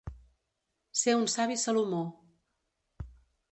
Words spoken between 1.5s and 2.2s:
Salomó.